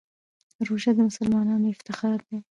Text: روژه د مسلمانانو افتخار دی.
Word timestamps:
روژه 0.67 0.91
د 0.95 0.99
مسلمانانو 1.07 1.71
افتخار 1.75 2.19
دی. 2.27 2.37